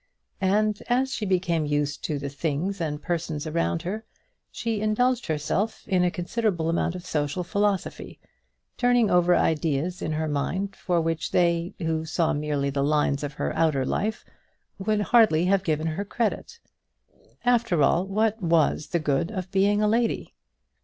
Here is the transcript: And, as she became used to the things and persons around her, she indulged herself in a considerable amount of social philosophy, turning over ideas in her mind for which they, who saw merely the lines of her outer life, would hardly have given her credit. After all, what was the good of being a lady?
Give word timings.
And, 0.41 0.81
as 0.89 1.13
she 1.13 1.27
became 1.27 1.67
used 1.67 2.03
to 2.05 2.17
the 2.17 2.27
things 2.27 2.81
and 2.81 2.99
persons 2.99 3.45
around 3.45 3.83
her, 3.83 4.03
she 4.51 4.81
indulged 4.81 5.27
herself 5.27 5.87
in 5.87 6.03
a 6.03 6.09
considerable 6.09 6.69
amount 6.71 6.95
of 6.95 7.05
social 7.05 7.43
philosophy, 7.43 8.19
turning 8.77 9.11
over 9.11 9.35
ideas 9.35 10.01
in 10.01 10.13
her 10.13 10.27
mind 10.27 10.75
for 10.75 10.99
which 10.99 11.29
they, 11.29 11.75
who 11.77 12.03
saw 12.03 12.33
merely 12.33 12.71
the 12.71 12.81
lines 12.83 13.21
of 13.21 13.33
her 13.33 13.55
outer 13.55 13.85
life, 13.85 14.25
would 14.79 15.01
hardly 15.01 15.45
have 15.45 15.63
given 15.63 15.85
her 15.85 16.03
credit. 16.03 16.59
After 17.45 17.83
all, 17.83 18.07
what 18.07 18.41
was 18.41 18.87
the 18.87 18.99
good 18.99 19.29
of 19.29 19.51
being 19.51 19.83
a 19.83 19.87
lady? 19.87 20.33